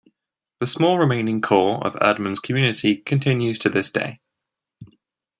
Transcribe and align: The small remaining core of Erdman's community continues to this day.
The 0.57 0.65
small 0.65 0.97
remaining 0.97 1.41
core 1.41 1.85
of 1.85 1.93
Erdman's 1.97 2.39
community 2.39 2.95
continues 2.95 3.59
to 3.59 3.69
this 3.69 3.91
day. 3.91 4.19